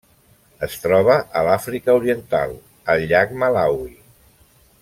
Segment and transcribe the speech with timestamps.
[0.67, 2.57] Es troba a l'Àfrica Oriental:
[2.95, 3.95] el llac Malawi.